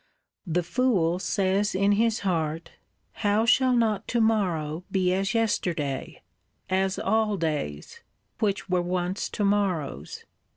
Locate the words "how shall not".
3.13-4.07